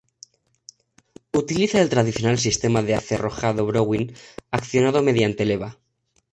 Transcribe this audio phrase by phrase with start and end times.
[1.31, 4.15] Utiliza el tradicional sistema de acerrojado Browning
[4.49, 5.77] accionado mediante leva.